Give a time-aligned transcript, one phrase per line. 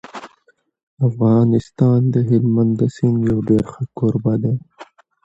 [1.07, 4.55] افغانستان د هلمند د سیند یو ډېر ښه کوربه دی.